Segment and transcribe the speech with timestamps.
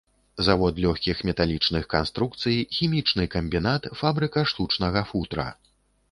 [0.45, 5.47] Завод лёгкіх металічных канструкцый, хімічны камбінат, фабрыка штучнага футра.